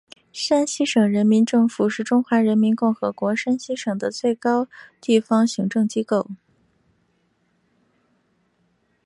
[0.33, 4.67] 山西省人民政府是中华人民共和国山西省的最高
[4.99, 6.27] 地方行政机构。